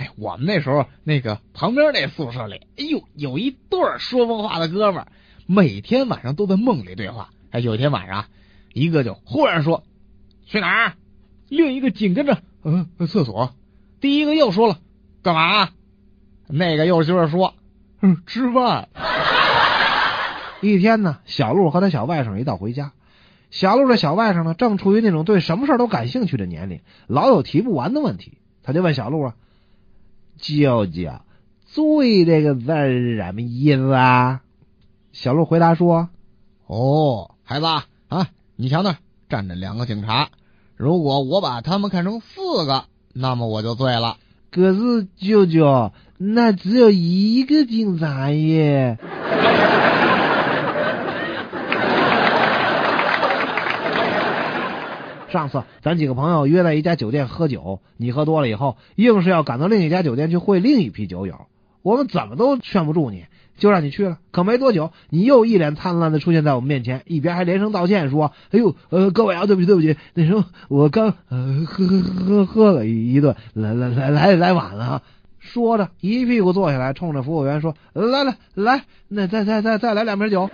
[0.00, 5.06] 哎，我们那时候那个旁边那宿舍里，哎呦，有一对说梦话的哥们，
[5.46, 7.28] 每天晚上都在梦里对话。
[7.50, 8.24] 哎，有一天晚上，
[8.72, 9.84] 一个就忽然说
[10.46, 10.94] 去哪儿，
[11.50, 13.54] 另一个紧跟着嗯厕所，
[14.00, 14.78] 第一个又说了
[15.22, 15.68] 干嘛，
[16.48, 17.52] 那个又接着说
[18.00, 18.88] 嗯吃饭。
[20.62, 22.92] 一天呢，小鹿和他小外甥一道回家，
[23.50, 29.34] 小鹿的小外甥呢正处于那种对什么事都感兴趣的年龄，老有提不完的问题，他就问小鹿啊
[30.40, 31.10] ：“舅舅，
[31.66, 34.42] 醉这个字是什么意思啊？”
[35.12, 36.08] 小鹿回答说
[36.66, 38.96] ：“哦，孩子啊，你瞧那
[39.28, 40.28] 站着两个警察，
[40.76, 44.16] 如果我把他们看成四个，那么我就醉了。
[44.50, 48.98] 可是舅舅，那只有一个警察耶。”
[55.30, 61.46] 上次咱几个朋友约在一家酒店喝酒，你喝多了以后，硬是要赶到另一家酒店去会另一批酒友。
[61.82, 63.24] 我们怎么都劝不住你，
[63.56, 64.18] 就让你去了。
[64.32, 75.02] 可没多久，你又一脸灿烂的出现在我们面前，一边还连声道歉说：“哎呦，呃，各位啊，对不起，对不起，那时候我刚呃喝喝喝喝了一顿，来来来来来晚了。”
[75.38, 80.50] 说着一屁股坐下来，冲着服务员说：“来来来，那再再再再来两瓶酒。”